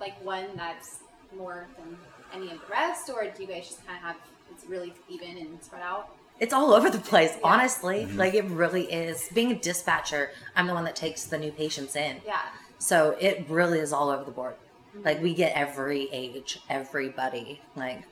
[0.00, 0.98] like one that's
[1.36, 1.96] more than
[2.34, 4.16] any of the rest, or do you guys just kind of have
[4.50, 6.10] it's really even and spread out?
[6.40, 7.46] It's all over the place, Yeah.
[7.52, 8.06] honestly.
[8.06, 9.28] Like it really is.
[9.32, 12.20] Being a dispatcher, I'm the one that takes the new patients in.
[12.26, 12.40] Yeah.
[12.78, 14.54] So it really is all over the board.
[14.94, 15.04] Mm-hmm.
[15.06, 17.60] Like we get every age, everybody.
[17.76, 18.02] Like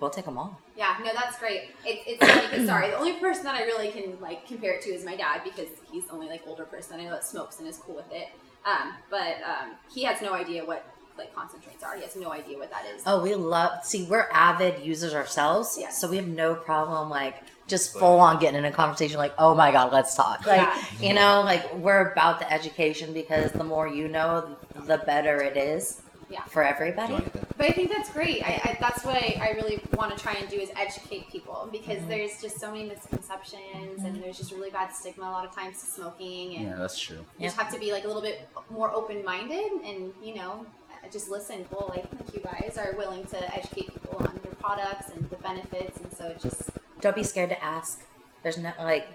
[0.00, 0.60] we'll take them all.
[0.76, 1.70] Yeah, no, that's great.
[1.84, 2.88] It, it's funny 'cause, sorry.
[2.90, 5.68] The only person that I really can like compare it to is my dad because
[5.90, 8.28] he's the only like older person I know that smokes and is cool with it.
[8.64, 10.84] Um, but um, he has no idea what
[11.18, 11.96] like concentrates are.
[11.96, 13.02] He has no idea what that is.
[13.06, 13.84] Oh, we love.
[13.84, 15.90] See, we're avid users ourselves, Yeah.
[15.90, 19.18] so we have no problem like just full on getting in a conversation.
[19.18, 20.46] Like, oh my god, let's talk.
[20.46, 20.82] Like, Yeah.
[21.00, 25.56] you know, like we're about the education because the more you know, the better it
[25.56, 26.44] is Yeah.
[26.44, 27.18] for everybody.
[27.56, 28.42] But I think that's great.
[28.42, 31.68] I, I, that's what I, I really want to try and do is educate people
[31.72, 32.08] because Mm-hmm.
[32.08, 35.80] there's just so many misconceptions and there's just really bad stigma a lot of times
[35.80, 37.18] to smoking and Yeah, that's true.
[37.38, 40.64] you just have to be like a little bit more open minded and you know
[41.10, 41.58] just listen.
[41.64, 45.36] People like, like you guys are willing to educate people on their products and the
[45.36, 48.02] benefits, and so it just Don't be scared to ask.
[48.42, 49.08] There's no like,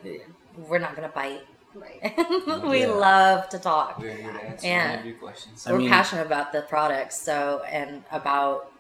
[0.68, 1.42] we're not gonna bite.
[1.76, 2.64] Right.
[2.70, 2.88] we Yeah.
[2.88, 4.00] love to talk.
[4.00, 4.84] We're here to answer Yeah.
[4.92, 5.66] any of your questions.
[5.68, 8.72] I we're mean- passionate about the products so and about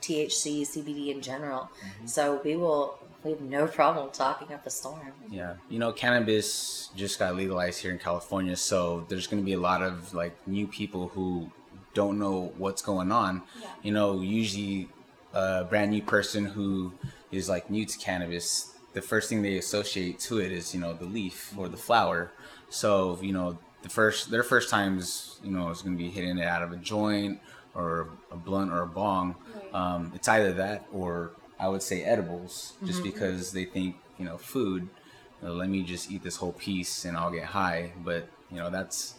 [0.00, 1.70] THC, CBD in general.
[1.84, 2.06] Mm-hmm.
[2.06, 2.98] So we will.
[3.24, 5.12] We have no problem talking up a storm.
[5.30, 9.52] Yeah, you know, cannabis just got legalized here in California, so there's going to be
[9.52, 11.48] a lot of like new people who
[11.94, 13.42] don't know what's going on.
[13.60, 13.68] Yeah.
[13.84, 14.88] You know, usually
[15.34, 16.94] a brand new person who
[17.30, 20.92] is like new to cannabis, the first thing they associate to it is you know
[20.92, 22.30] the leaf or the flower.
[22.68, 26.38] So you know, the first their first times, you know, is going to be hitting
[26.38, 27.40] it out of a joint
[27.74, 29.34] or a blunt or a bong.
[29.54, 29.74] Right.
[29.74, 33.10] Um, it's either that or I would say edibles, just Mm-hmm.
[33.10, 34.88] because they think you know food.
[35.42, 37.92] uh, let me just eat this whole piece and I'll get high.
[38.04, 39.14] But you know that's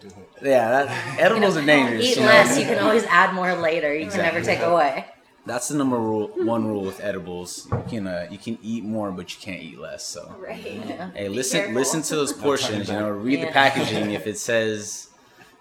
[0.00, 0.28] Don't it.
[0.42, 2.04] yeah, that, edibles are dangerous.
[2.04, 2.26] Eat you know?
[2.28, 2.58] less.
[2.58, 3.94] You can always add more later.
[3.94, 4.64] You can never Exactly.
[4.64, 5.04] take away.
[5.46, 7.66] That's the number rule, one rule with edibles.
[7.70, 10.04] You can uh, you can eat more, but you can't eat less.
[10.06, 10.58] So Right.
[10.64, 11.10] Yeah.
[11.14, 11.74] hey, Be listen careful.
[11.74, 12.88] listen to those portions.
[12.88, 14.12] You know, read the packaging.
[14.12, 15.08] If it says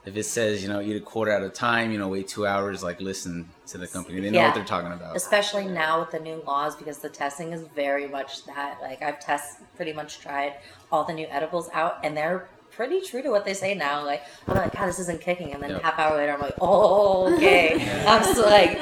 [0.06, 2.46] if it says you know eat a quarter at a time, you know wait two
[2.48, 2.82] hours.
[2.82, 4.22] Like listen to the company.
[4.22, 4.46] They know Yeah.
[4.48, 5.18] what they're talking about.
[5.18, 8.80] Especially now with the new laws, because the testing is very much that.
[8.82, 10.54] Like I've test pretty much tried
[10.94, 14.04] all the new edibles out, and they're pretty true to what they say now.
[14.06, 15.82] Like I'm like, God, this isn't kicking, and then Yep.
[15.82, 18.06] half hour later, I'm like, Oh, okay.
[18.08, 18.82] I'm so like,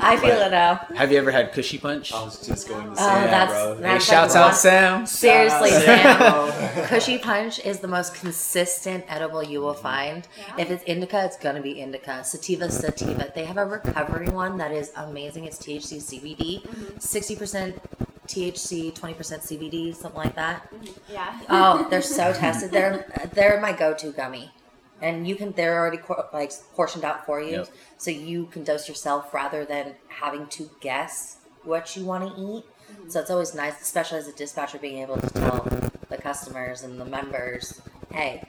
[0.00, 0.76] I feel it now.
[0.94, 2.12] Have you ever had Kushy Punch?
[2.12, 3.74] I was just going to Oh, say that, that's- bro.
[3.76, 5.06] that- Hey, shouts out Sam.
[5.06, 6.18] Seriously, Sam.
[6.88, 10.26] Kushy Punch is the most consistent edible you will find.
[10.38, 10.54] Yeah.
[10.64, 12.22] If it's indica, it's gonna be indica.
[12.24, 13.32] Sativa, sativa.
[13.34, 15.44] They have a recovery one that is amazing.
[15.44, 16.98] It's THC, CBD, Mm-hmm.
[16.98, 17.80] sixty percent
[18.26, 20.68] THC, twenty percent CBD, something like that.
[21.10, 21.38] Yeah.
[21.48, 22.70] Oh, they're so tested.
[22.70, 24.50] They're they're my go-to gummy,
[25.00, 27.68] and you can they're already cor- like portioned out for you, Yep.
[27.98, 32.64] so you can dose yourself rather than having to guess what you want to eat.
[33.10, 35.68] So it's always nice, especially as a dispatcher, being able to tell
[36.08, 37.80] the customers and the members,
[38.12, 38.42] hey.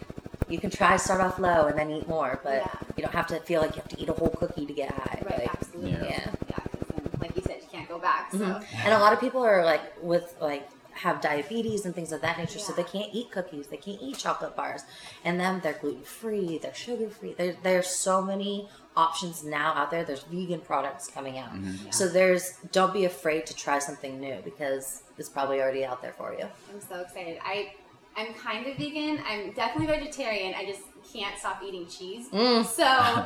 [0.48, 2.68] You can try start off low and then eat more, but Yeah.
[2.98, 4.90] you don't have to feel like you have to eat a whole cookie to get
[4.90, 5.22] high.
[5.24, 5.40] Right.
[5.42, 5.92] Like, absolutely.
[5.92, 6.04] Yeah.
[6.06, 6.32] yeah.
[6.50, 6.56] Yeah.
[6.58, 8.32] 'cause then, like you said, you can't go back.
[8.32, 8.40] So.
[8.40, 8.66] Mhm.
[8.84, 10.68] And a lot of people are like with like
[11.02, 14.18] have diabetes and things of that nature, so they can't eat cookies, they can't eat
[14.18, 14.82] chocolate bars,
[15.24, 17.34] and then they're gluten free, they're sugar free.
[17.34, 20.04] There, there's so many options now out there.
[20.04, 21.52] There's vegan products coming out,
[21.92, 26.14] so there's don't be afraid to try something new because it's probably already out there
[26.14, 26.46] for you.
[26.72, 27.40] I'm so excited.
[27.44, 27.74] I
[28.18, 29.22] I'm kind of vegan.
[29.26, 30.54] I'm definitely vegetarian.
[30.54, 30.82] I just
[31.14, 32.28] can't stop eating cheese.
[32.30, 32.66] Mm.
[32.66, 32.86] So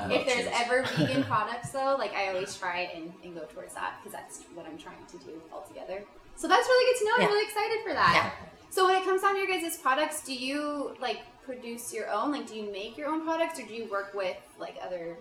[0.13, 0.53] if there's cheese.
[0.53, 4.43] ever vegan products though, like I always try and, and go towards that because that's
[4.53, 6.03] what I'm trying to do altogether.
[6.36, 7.17] So that's really good to know.
[7.17, 7.26] Yeah.
[7.26, 8.13] I'm really excited for that.
[8.15, 8.48] Yeah.
[8.69, 12.32] So when it comes down to your guys' products, do you like produce your own?
[12.32, 15.17] Like do you make your own products or do you work with like other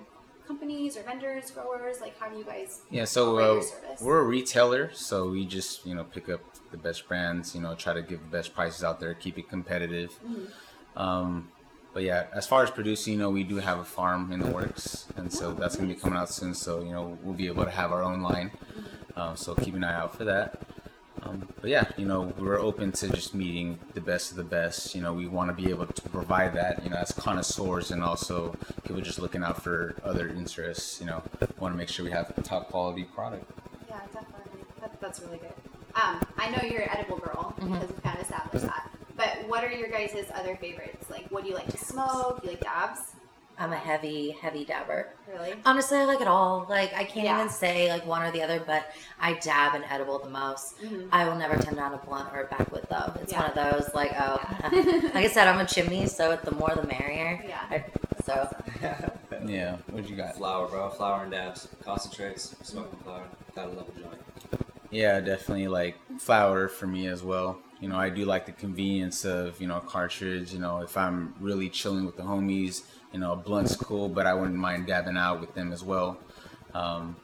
[0.46, 2.00] companies or vendors, growers?
[2.00, 3.62] Like how do you guys Yeah, so uh, your
[4.00, 7.74] we're a retailer, so we just you know pick up the best brands, you know,
[7.74, 10.10] try to give the best prices out there, keep it competitive.
[10.24, 10.98] Mm-hmm.
[10.98, 11.50] Um,
[11.94, 14.50] but yeah, as far as producing, you know, we do have a farm in the
[14.50, 16.54] works, and so that's gonna be coming out soon.
[16.54, 18.50] So you know, we'll be able to have our own line.
[19.14, 20.58] Um, so keep an eye out for that.
[21.24, 24.94] Um, but yeah, you know, we're open to just meeting the best of the best.
[24.94, 28.02] You know, we want to be able to provide that, you know, as connoisseurs and
[28.02, 31.00] also people just looking out for other interests.
[31.00, 31.22] You know,
[31.58, 33.48] want to make sure we have a top quality product.
[33.88, 34.62] Yeah, definitely.
[34.80, 35.52] That, that's really good.
[35.94, 37.74] Um, I know you're an edible girl Mm-hmm.
[37.74, 38.90] because we've kind of established that.
[39.16, 41.08] But what are your guys' other favorites?
[41.10, 42.40] Like, what do you like to smoke?
[42.42, 43.00] Do you like dabs?
[43.62, 45.10] I'm a heavy, heavy dabber.
[45.32, 45.54] Really?
[45.64, 46.66] Honestly, I like it all.
[46.68, 47.38] Like I can't Yeah.
[47.38, 50.80] even say like one or the other, but I dab and edible the most.
[50.80, 51.08] Mhm.
[51.12, 53.12] I will never turn down a blunt or a backwood though.
[53.22, 53.42] It's Yeah.
[53.42, 54.40] one of those like oh,
[54.72, 54.90] Yeah.
[55.14, 57.40] like I said, I'm a chimney, so the more the merrier.
[57.46, 57.60] Yeah.
[57.70, 57.84] I-
[58.24, 58.48] so
[59.46, 60.36] Yeah, what you got?
[60.36, 60.90] Flower, bro.
[60.90, 61.68] Flower and dabs.
[61.84, 62.56] Concentrates.
[62.62, 63.24] Smoking flower.
[63.54, 64.20] Gotta love a joint.
[64.90, 67.58] Yeah, definitely like flower for me as well.
[67.80, 70.52] You know, I do like the convenience of, you know, a cartridge.
[70.52, 74.26] You know, if I'm really chilling with the homies, you know, a blunt's cool, but
[74.26, 76.18] I wouldn't mind dabbing out with them as well.
[76.74, 77.16] Um,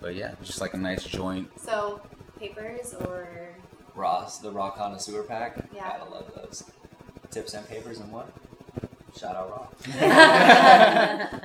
[0.00, 1.48] but yeah, just like a nice joint.
[1.58, 2.00] So,
[2.38, 3.48] papers or
[3.94, 5.56] Ross, the raw connoisseur pack.
[5.74, 5.98] Yeah.
[5.98, 6.64] Gotta love those.
[7.30, 8.30] Tips and papers and what?
[9.18, 9.68] Shout out Raw.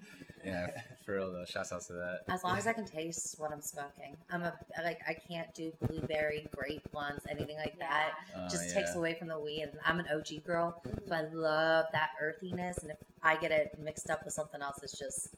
[0.46, 0.70] Yeah,
[1.10, 1.45] for real though.
[1.45, 2.22] Shouts out to that.
[2.30, 5.72] as long as I can taste what I'm smoking, I'm a like I can't do
[5.88, 8.12] blueberry, grape ones, anything like that.
[8.36, 8.76] Uh, Just yeah.
[8.82, 9.63] takes away from the weed.
[9.63, 12.78] And I'm an OG girl, so I love that earthiness.
[12.80, 15.30] And if I get it mixed up with something else, it's just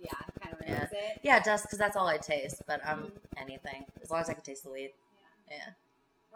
[0.00, 0.10] yeah,
[0.42, 0.74] kind of Yeah.
[0.74, 1.20] ruins it.
[1.22, 2.62] yeah, it because that's all I taste.
[2.66, 4.90] But um, anything as long as I can taste the weed.
[5.50, 5.56] Yeah.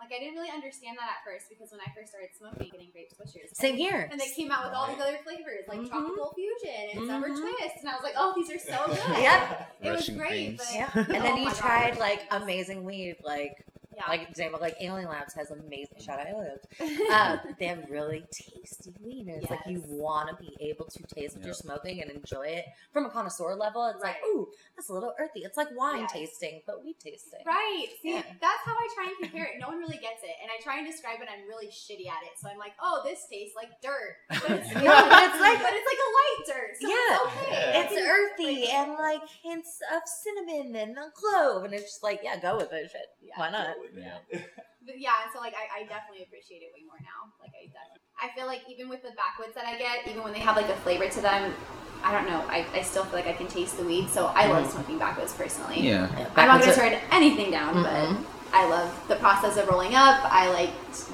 [0.02, 2.90] Like I didn't really understand that at first because when I first started smoking, getting
[2.90, 3.54] grape swishers.
[3.54, 4.08] Same here.
[4.10, 5.88] And they came out with all these other flavors like Mhm.
[5.88, 7.38] tropical fusion and summer Mhm.
[7.40, 9.22] twist, and I was like, oh, these are so good.
[9.22, 9.76] Yep.
[9.82, 10.90] It was great, but Yeah.
[10.94, 11.56] And then Oh you my God.
[11.56, 13.64] tried like amazing weed, like
[13.96, 14.04] yeah.
[14.08, 16.66] like example, like Alien Labs has amazing shout out Alien Labs.
[17.12, 21.02] Uh, they have really tasty weed, and it's like you want to be able to
[21.14, 23.86] taste what you're smoking and enjoy it from a connoisseur level.
[23.88, 24.22] It's like, Right.
[24.34, 25.40] ooh, that's a little earthy.
[25.40, 26.12] It's like wine Yes.
[26.12, 27.40] tasting, but weed tasting.
[27.46, 27.86] Right.
[28.02, 28.22] See, Yeah.
[28.40, 29.60] that's how I try and compare it.
[29.60, 31.28] No one really gets it, and I try and describe it.
[31.30, 34.72] I'm really shitty at it, so I'm like, "Oh, this tastes like dirt," but it's,
[34.74, 36.70] No, but it's like- but it's like a light dirt.
[36.80, 36.96] So Yeah.
[36.96, 37.72] it's okay.
[37.78, 42.02] I It's can- earthy like- and like hints of cinnamon and clove, and it's just
[42.02, 42.90] like, yeah, go with it.
[42.90, 43.34] Shit, Yeah.
[43.36, 43.76] why not?
[43.94, 44.18] Yeah.
[44.84, 47.30] But yeah, so like I, I definitely appreciate it way more now.
[47.40, 50.32] Like I definitely, I feel like even with the backwoods that I get, even when
[50.32, 51.54] they have like a flavor to them,
[52.02, 52.42] I don't know.
[52.48, 54.72] I, I still feel like I can taste the weed, so I love mm-hmm.
[54.72, 55.80] smoking backwoods personally.
[55.80, 56.08] Yeah.
[56.34, 57.84] I'm not gonna turn anything down, Mm-mm.
[57.84, 58.54] but mm-hmm.
[58.54, 60.20] I love the process of rolling up.
[60.24, 60.70] I like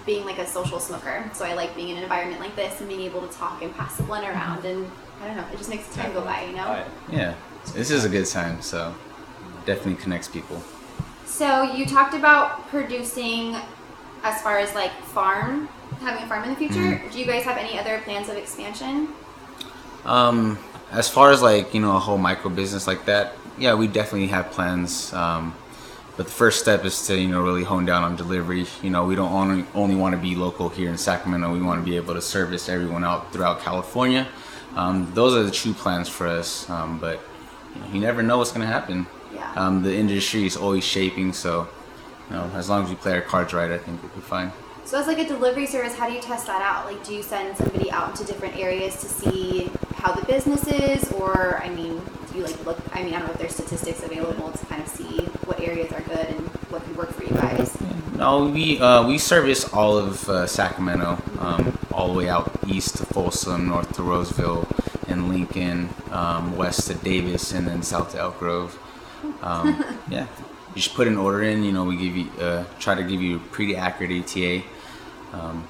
[0.06, 2.88] being like a social smoker, so I like being in an environment like this and
[2.88, 4.34] being able to talk and pass the blunt mm-hmm.
[4.34, 4.64] around.
[4.64, 6.84] And I don't know, it just makes the time go by, you know.
[7.12, 7.34] Yeah,
[7.74, 8.62] this is a good time.
[8.62, 8.94] So
[9.66, 10.62] definitely connects people.
[11.28, 13.54] So you talked about producing,
[14.24, 15.68] as far as like farm,
[16.00, 17.00] having a farm in the future.
[17.12, 19.08] Do you guys have any other plans of expansion?
[20.04, 20.58] Um,
[20.90, 24.28] as far as like you know a whole micro business like that, yeah, we definitely
[24.28, 25.12] have plans.
[25.12, 25.54] Um,
[26.16, 28.66] but the first step is to you know really hone down on delivery.
[28.82, 31.52] You know, we don't only only want to be local here in Sacramento.
[31.52, 34.26] We want to be able to service everyone out throughout California.
[34.74, 36.68] Um, those are the true plans for us.
[36.70, 37.20] Um, but
[37.74, 39.06] you, know, you never know what's gonna happen.
[39.38, 39.52] Yeah.
[39.54, 41.68] Um, the industry is always shaping, so
[42.28, 44.52] you know as long as we play our cards right, I think we'll be fine.
[44.84, 46.86] So as like a delivery service, how do you test that out?
[46.90, 51.12] Like, do you send somebody out into different areas to see how the business is,
[51.12, 52.00] or I mean,
[52.32, 52.78] do you like look?
[52.94, 55.92] I mean, I don't know if there's statistics available to kind of see what areas
[55.92, 57.76] are good and what could work for you guys.
[58.16, 62.96] No, we uh, we service all of uh, Sacramento, um, all the way out east
[62.96, 64.66] to Folsom, north to Roseville,
[65.06, 68.78] and Lincoln, um, west to Davis, and then south to Elk Grove.
[69.42, 70.26] Um, yeah,
[70.74, 71.62] you just put an order in.
[71.62, 74.62] You know, we give you uh, try to give you a pretty accurate ETA.
[75.32, 75.66] Um,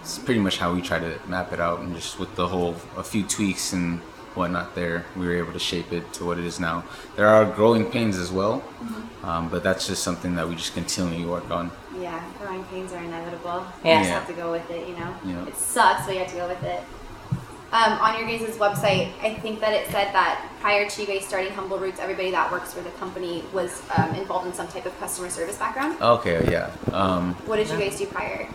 [0.00, 2.76] it's pretty much how we try to map it out, and just with the whole
[2.96, 4.00] a few tweaks and
[4.34, 6.84] whatnot there, we were able to shape it to what it is now.
[7.16, 8.62] There are growing pains as well,
[9.22, 11.70] um, but that's just something that we just continually work on.
[11.98, 13.66] Yeah, growing pains are inevitable.
[13.84, 13.98] Yeah.
[13.98, 15.14] You just have to go with it, you know.
[15.24, 15.46] Yeah.
[15.46, 16.82] It sucks, but you have to go with it.
[17.72, 21.24] Um, on your guys' website, I think that it said that prior to you guys
[21.26, 24.84] starting Humble Roots, everybody that works for the company was um, involved in some type
[24.84, 25.98] of customer service background.
[26.02, 26.70] Okay, yeah.
[26.92, 28.46] Um, What did you guys do prior?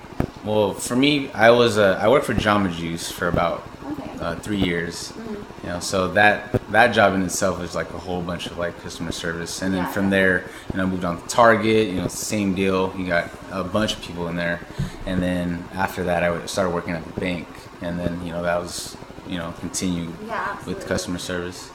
[0.45, 4.12] well, for me, I was uh, I worked for Jamba Juice for about Okay.
[4.19, 5.13] uh, three years.
[5.13, 5.43] Mhm.
[5.63, 8.80] You know, so that that job in itself is like a whole bunch of like
[8.84, 9.91] customer service, and then Yeah.
[9.91, 11.88] from there, you know, moved on to Target.
[11.88, 12.93] You know, same deal.
[12.95, 14.60] You got a bunch of people in there,
[15.08, 17.47] and then after that, I started working at the bank,
[17.82, 18.95] and then you know that was
[19.28, 21.70] you know continue Yeah, with customer service.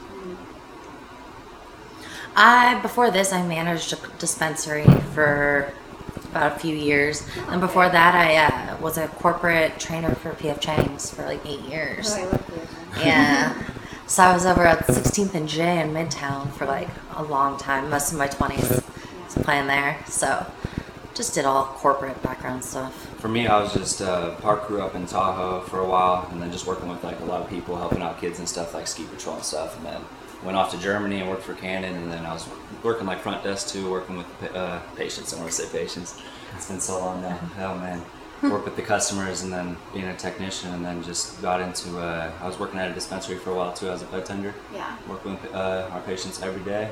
[2.35, 5.73] I before this I managed a dispensary for
[6.31, 8.37] about a few years, and before that I
[8.73, 12.15] uh, was a corporate trainer for PF Chang's for like eight years.
[12.17, 12.39] Oh,
[12.93, 13.05] I.
[13.05, 13.63] Yeah.
[14.07, 17.89] So I was over at 16th and J in Midtown for like a long time,
[17.89, 18.83] most of my 20s.
[19.25, 19.97] was playing there.
[20.07, 20.45] So
[21.13, 22.93] just did all corporate background stuff.
[23.19, 26.41] For me, I was just uh, park crew up in Tahoe for a while, and
[26.41, 28.87] then just working with like a lot of people, helping out kids and stuff like
[28.87, 29.77] ski patrol and stuff.
[29.77, 30.01] And then
[30.43, 32.47] went off to Germany and worked for Canon, and then I was
[32.83, 35.33] working like front desk too, working with uh, patients.
[35.33, 36.19] I want to say patients.
[36.55, 37.39] It's been so long now.
[37.59, 38.01] Oh man,
[38.51, 41.99] work with the customers, and then being a technician, and then just got into.
[41.99, 44.97] Uh, I was working at a dispensary for a while too as a bartender, Yeah.
[45.07, 46.89] working with uh, our patients every day.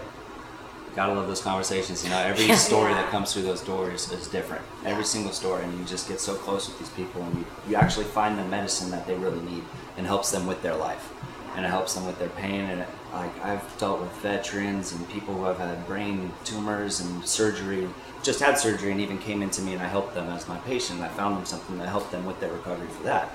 [0.95, 2.03] Gotta love those conversations.
[2.03, 2.55] You know, every Yeah.
[2.55, 3.01] story Yeah.
[3.01, 4.63] that comes through those doors is different.
[4.85, 7.75] Every single story, and you just get so close with these people, and you, you
[7.75, 9.63] actually find the medicine that they really need,
[9.97, 11.13] and helps them with their life,
[11.55, 12.61] and it helps them with their pain.
[12.61, 17.25] And it, like I've dealt with veterans and people who have had brain tumors and
[17.25, 17.87] surgery,
[18.23, 21.01] just had surgery, and even came into me, and I helped them as my patient.
[21.01, 23.31] I found them something that helped them with their recovery for that.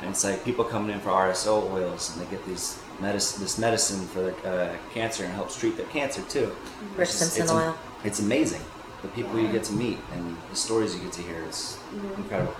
[0.00, 3.58] And it's like people coming in for RSO oils, and they get these medicine, this
[3.58, 6.54] medicine for their uh, cancer, and helps treat their cancer too.
[6.96, 7.76] Rick It's just- Simpson it's oil.
[8.04, 8.60] It's amazing.
[9.02, 12.18] The people you get to meet and the stories you get to hear is Mhm.
[12.18, 12.54] incredible.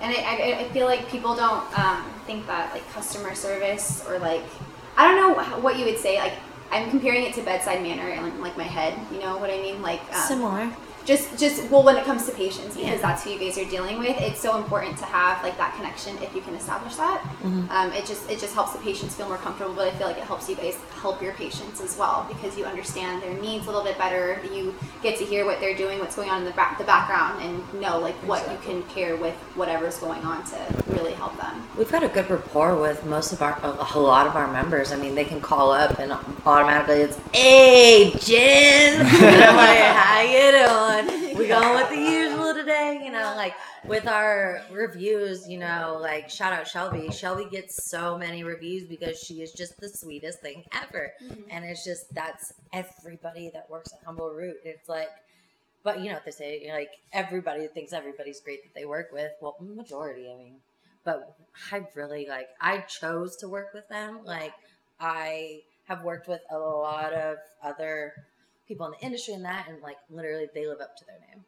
[0.00, 4.18] And I, I, I feel like people don't um, think that like customer service or
[4.18, 4.42] like
[4.96, 6.18] I don't know what you would say.
[6.18, 6.34] Like
[6.70, 8.94] I'm comparing it to bedside manner in like, like my head.
[9.12, 9.82] You know what I mean?
[9.82, 10.70] Like um, Similar.
[11.04, 12.96] Just just well when it comes to patients because Yeah.
[12.96, 14.16] that's who you guys are dealing with.
[14.20, 17.20] It's so important to have like that connection if you can establish that.
[17.42, 17.70] Mhm.
[17.70, 19.74] Um, it just it just helps the patients feel more comfortable.
[19.74, 22.64] But I feel like it helps you guys help your patients as well because you
[22.64, 24.40] understand their needs a little bit better.
[24.52, 27.42] You get to hear what they're doing, what's going on in the back the background,
[27.42, 31.68] and know like what you can pair with whatever's going on to really help them.
[31.76, 34.92] We've got a good rapport with most of our, a lot of our members.
[34.92, 36.12] I mean, they can call up and
[36.46, 40.93] automatically it's, "Hey, Jen," I'm like, "How you doing?
[41.36, 43.54] We going with the usual today?" You know, like
[43.84, 45.48] with our reviews.
[45.48, 47.10] You know, like shout out Shelby.
[47.10, 51.42] Shelby gets so many reviews because she is just the sweetest thing ever, mm-hmm.
[51.50, 54.56] and it's just that's everybody that works at Humble Root.
[54.64, 55.10] It's like.
[55.82, 59.32] But you know what they say, like everybody thinks everybody's great that they work with.
[59.42, 60.54] Well, majority, I mean
[61.04, 61.36] but
[61.70, 64.20] I really like I chose to work with them.
[64.24, 64.54] Like
[64.98, 68.14] I have worked with a lot of other
[68.66, 71.44] people in the industry and that and like literally they live up to their name.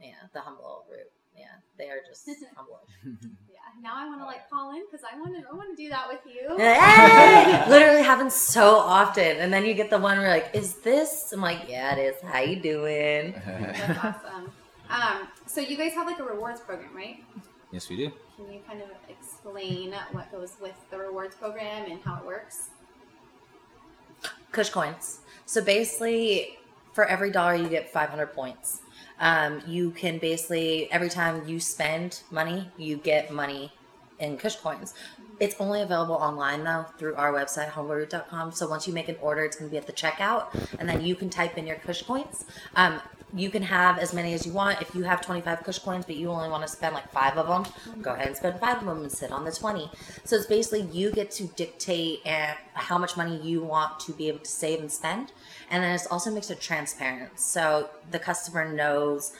[0.00, 1.10] Yeah, the humble root.
[1.36, 2.80] yeah, they are just humble.
[3.04, 3.58] Yeah.
[3.82, 5.48] Now I want to like call in because I want to.
[5.48, 6.56] I want to do that with you.
[6.56, 7.64] Hey!
[7.68, 11.32] Literally happens so often, and then you get the one where you're like, "Is this?"
[11.32, 12.20] I'm like, "Yeah, it is.
[12.22, 14.52] How you doing?" That's awesome.
[14.90, 17.22] Um, so you guys have like a rewards program, right?
[17.70, 18.10] yes, we do.
[18.36, 22.70] Can you kind of explain what goes with the rewards program and how it works?
[24.50, 25.20] Kush coins.
[25.50, 26.58] So basically,
[26.92, 28.82] for every dollar you get 500 points.
[29.18, 33.72] Um, you can basically every time you spend money, you get money
[34.20, 34.94] in Kush coins.
[35.40, 38.52] It's only available online though through our website humbleroot.com.
[38.52, 41.00] So once you make an order, it's going to be at the checkout, and then
[41.04, 42.44] you can type in your Kush coins.
[42.76, 43.00] Um,
[43.34, 44.80] you can have as many as you want.
[44.80, 47.46] If you have 25 Kush coins, but you only want to spend like five of
[47.46, 49.90] them, go ahead and spend five of them and sit on the 20.
[50.24, 52.26] So it's basically you get to dictate
[52.74, 55.32] how much money you want to be able to save and spend.
[55.70, 57.38] And then it also makes it transparent.
[57.38, 59.32] So the customer knows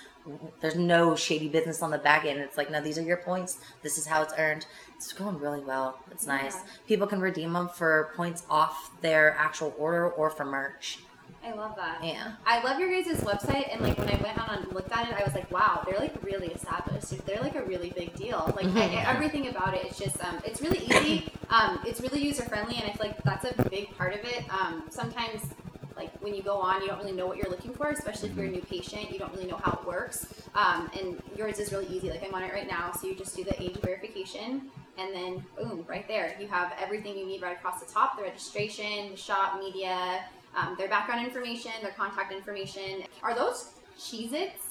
[0.61, 2.39] there's no shady business on the back end.
[2.41, 3.59] It's like, no, these are your points.
[3.83, 4.67] This is how it's earned.
[4.95, 5.99] It's going really well.
[6.11, 6.57] It's nice.
[6.57, 6.63] Yeah.
[6.87, 10.99] People can redeem them for points off their actual order or for merch.
[11.45, 12.05] I love that.
[12.05, 12.33] Yeah.
[12.47, 15.15] I love your guys' website, and like when I went on and looked at it,
[15.15, 17.25] I was like, wow, they're like really established.
[17.27, 18.53] They're like a really big deal.
[18.57, 19.07] Like I, Mhm.
[19.07, 21.31] everything about it, it's just um, it's really easy.
[21.51, 24.45] Um, it's really user friendly, and I feel like that's a big part of it.
[24.53, 25.43] Um, sometimes.
[25.97, 28.37] Like when you go on, you don't really know what you're looking for, especially if
[28.37, 29.11] you're a new patient.
[29.13, 30.25] You don't really know how it works.
[30.55, 32.09] Um, and yours is really easy.
[32.09, 35.45] Like I'm on it right now, so you just do the age verification, and then
[35.59, 39.17] boom, right there, you have everything you need right across the top: the registration, the
[39.17, 40.25] shop, media,
[40.57, 43.03] um, their background information, their contact information.
[43.23, 44.67] Are those Cheez-Its?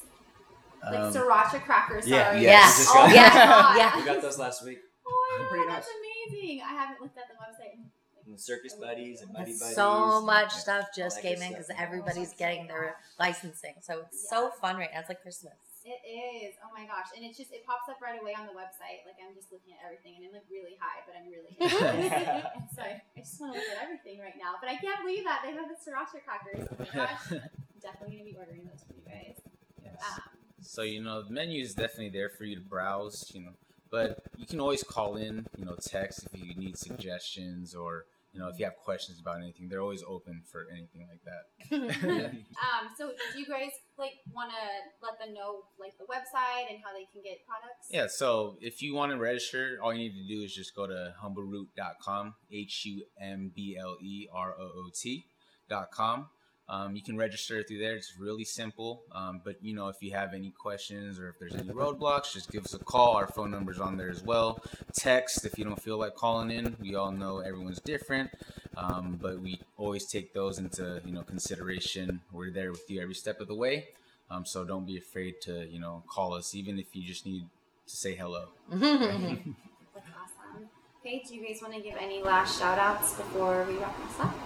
[0.83, 2.41] Like Um, sriracha crackers, yeah, sorry.
[2.43, 2.67] yeah, Yeah.
[2.77, 3.77] we Oh got- my Yeah, God.
[3.77, 3.97] yeah.
[3.99, 4.79] We got those last week.
[5.05, 6.31] Oh my Pretty god, that's nice.
[6.31, 6.61] amazing.
[6.63, 7.83] I haven't looked at the website.
[8.27, 9.75] And circus buddies and buddy That's buddies.
[9.75, 13.73] so much stuff just came in because everybody's getting their licensing.
[13.81, 14.99] So it's so fun right now.
[14.99, 15.53] It's like Christmas.
[15.89, 16.53] It is.
[16.61, 17.09] Oh my gosh.
[17.17, 19.01] And it's just, it pops up right away on the website.
[19.09, 22.77] Like I'm just looking at everything and I'm like really high, but I'm really It's
[22.77, 24.61] like, I just want to look at everything right now.
[24.61, 26.69] But I can't believe that they have the sriracha crackers.
[26.69, 27.41] Oh my gosh.
[27.81, 29.41] Definitely going to be ordering those for you guys.
[29.81, 30.21] Um,
[30.61, 33.51] So you know the menu is definitely there for you to browse, you know,
[33.89, 38.05] but you can always call in, you know, text if you need suggestions or
[38.39, 39.67] you know if you have questions about anything.
[39.67, 41.43] They're always open for anything like that.
[42.63, 46.79] um, so do you guys like want to let them know like the website and
[46.81, 47.87] how they can get products?
[47.91, 48.07] yeah.
[48.07, 51.13] So if you want to register, all you need to do is just go to
[51.21, 55.25] humbleroot.com, h u m b l e r o o t
[55.69, 56.29] dot com.
[56.69, 57.95] Um, you can register through there.
[57.95, 59.01] It's really simple.
[59.11, 62.51] Um, but you know, if you have any questions or if there's any roadblocks, just
[62.51, 63.15] give us a call.
[63.15, 64.63] Our phone number's on there as well.
[64.93, 66.75] Text if you don't feel like calling in.
[66.79, 68.29] We all know everyone's different,
[68.77, 72.21] um, but we always take those into you know consideration.
[72.31, 73.87] We're there with you every step of the way.
[74.29, 77.45] Um, so don't be afraid to you know call us, even if you just need
[77.87, 78.49] to say hello.
[78.69, 80.69] That's awesome.
[81.01, 84.19] Okay, do you guys want to give any last shout outs before we wrap this
[84.19, 84.38] up?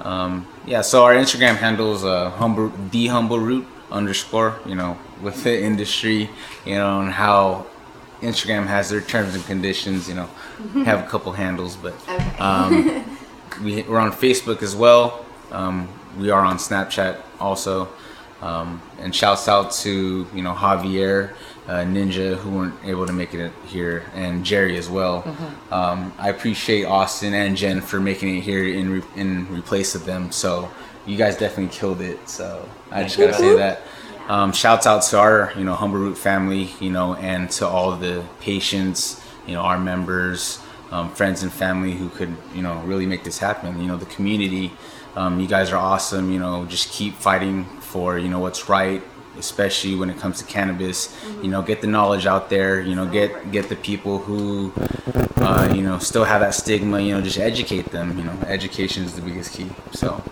[0.00, 4.98] Um, yeah, so our Instagram handle is uh, humble, the humble root underscore, you know,
[5.22, 6.28] with the industry,
[6.64, 7.66] you know, and how
[8.20, 10.26] Instagram has their terms and conditions, you know,
[10.84, 12.38] have a couple handles, but Okay.
[12.38, 13.04] um,
[13.62, 15.24] we, we're on Facebook as well.
[15.52, 17.88] Um, we are on Snapchat also.
[18.42, 21.30] Um, and shouts out to, you know, Javier,
[21.66, 25.22] uh, Ninja, who weren't able to make it here, and Jerry as well.
[25.70, 30.04] Um, I appreciate Austin and Jen for making it here in, re- in replace of
[30.04, 30.30] them.
[30.30, 30.70] So
[31.06, 32.28] you guys definitely killed it.
[32.28, 33.82] So I just gotta say that.
[34.28, 37.94] Um, shouts out to our, you know, Humble Root family, you know, and to all
[37.96, 43.04] the patients, you know, our members, um, friends and family who could, you know, really
[43.04, 43.78] make this happen.
[43.80, 44.72] You know, the community,
[45.14, 46.32] um, you guys are awesome.
[46.32, 49.02] You know, just keep fighting for, you know, what's right,
[49.38, 51.14] especially when it comes to cannabis.
[51.42, 52.80] You know, get the knowledge out there.
[52.80, 54.72] You know, get get the people who,
[55.36, 57.00] uh, you know, still have that stigma.
[57.00, 58.16] You know, just educate them.
[58.18, 59.70] You know, education is the biggest key.
[59.92, 60.22] So,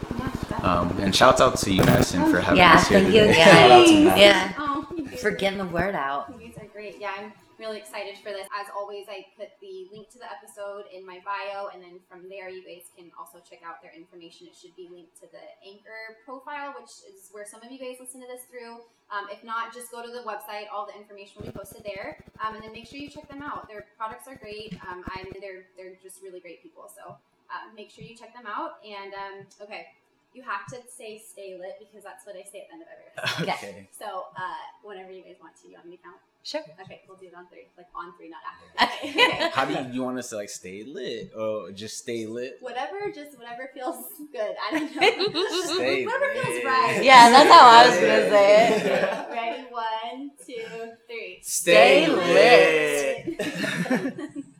[0.62, 3.32] um, and shouts out to you, Madisen, for having yeah, us here thank today.
[3.32, 4.04] Shout out to again.
[4.04, 4.18] Matt.
[4.18, 6.32] Yeah, Oh, you guys for getting the word out.
[6.40, 6.98] You guys are great.
[7.00, 8.46] Yeah, I'm really excited for this.
[8.54, 12.28] As always, I put the link to the episode in my bio, and then from
[12.28, 14.46] there, you guys can also check out their information.
[14.46, 17.96] It should be linked to the Anchor profile, which is where some of you guys
[18.00, 18.84] listen to this through.
[19.12, 20.72] Um, if not, just go to the website.
[20.72, 23.42] All the information will be posted there, um, and then make sure you check them
[23.42, 23.68] out.
[23.68, 24.72] Their products are great.
[24.88, 26.88] Um, I'm they're they're just really great people.
[26.88, 27.16] So
[27.52, 28.80] uh, make sure you check them out.
[28.80, 29.92] And um, okay,
[30.32, 32.88] you have to say "stay lit" because that's what I say at the end of
[32.88, 33.48] every episode.
[33.52, 33.88] Okay.
[33.92, 36.16] So uh, whenever you guys want to, you want me to count?
[36.44, 36.60] Sure.
[36.82, 37.68] Okay, we'll do it on three.
[37.76, 39.06] Like on three, not after.
[39.06, 39.10] Okay.
[39.10, 39.50] okay.
[39.52, 42.56] How do you, you want us to like stay lit or just stay lit?
[42.60, 44.56] Whatever, just whatever feels good.
[44.68, 45.00] I don't know.
[45.74, 47.00] Stay whatever feels right.
[47.02, 49.30] Yeah, that's how I was gonna say it.
[49.30, 49.66] Ready?
[49.70, 51.38] One, two, three.
[51.42, 53.40] Stay lit.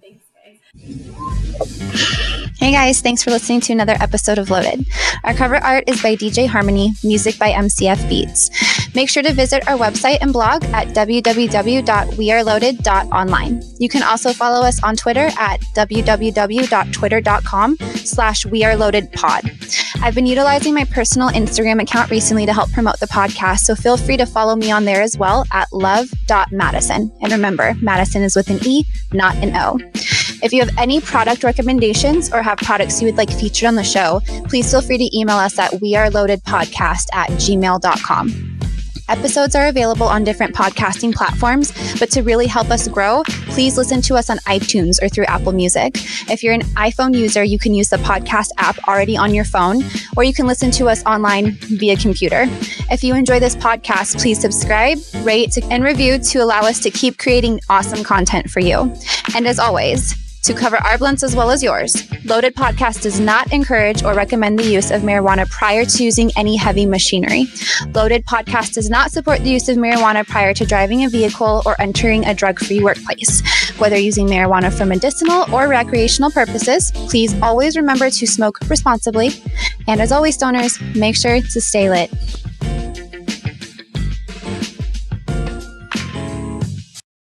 [0.01, 0.59] Thanks, guys.
[2.59, 4.87] Hey guys, thanks for listening to another episode of Loaded.
[5.25, 8.51] Our cover art is by DJ Harmony, music by MCF Beats.
[8.95, 13.63] Make sure to visit our website and blog at www.weareloaded.online.
[13.79, 20.03] You can also follow us on Twitter at www.twitter.com slash weareloadedpod.
[20.03, 23.97] I've been utilizing my personal Instagram account recently to help promote the podcast, so feel
[23.97, 27.13] free to follow me on there as well at love.madisen.
[27.23, 29.79] And remember, Madisen is with an E, not an O.
[30.43, 33.85] If you have any product recommendations or have products you would like featured on the
[33.85, 38.52] show, please feel free to email us at weareloadedpodcast at gmail.com.
[39.13, 44.01] Episodes are available on different podcasting platforms, but to really help us grow, please listen
[44.01, 45.97] to us on iTunes or through Apple Music.
[46.31, 49.83] If you're an iPhone user, you can use the podcast app already on your phone,
[50.17, 52.45] or you can listen to us online via computer.
[52.91, 57.19] If you enjoy this podcast, please subscribe, rate, and review to allow us to keep
[57.19, 58.95] creating awesome content for you.
[59.35, 62.09] And as always, to cover our blunts as well as yours.
[62.25, 66.57] Loaded Podcast does not encourage or recommend the use of marijuana prior to using any
[66.57, 67.47] heavy machinery.
[67.95, 71.81] Loaded Podcast does not support the use of marijuana prior to driving a vehicle or
[71.81, 73.43] entering a drug free workplace.
[73.79, 79.31] Whether using marijuana for medicinal or recreational purposes, please always remember to smoke responsibly.
[79.89, 82.11] And as always, stoners, make sure to stay lit.